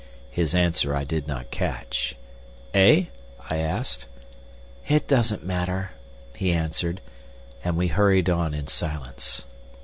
[0.31, 2.15] His answer I did not catch.
[2.73, 3.03] "Eh?"
[3.51, 4.07] I asked.
[4.87, 5.91] "It doesn't matter,"
[6.35, 7.01] he answered,
[7.63, 9.45] and we hurried on in silence.